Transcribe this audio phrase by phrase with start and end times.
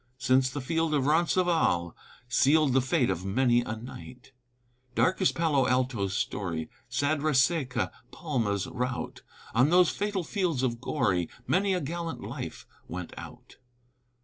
[0.17, 1.93] Since the field of Roncesvalles
[2.27, 4.31] Sealed the fate of many a knight.
[4.95, 9.21] Dark is Palo Alto's story, Sad Reseca Palma's rout,
[9.53, 13.57] On those fatal fields so gory, Many a gallant life went out.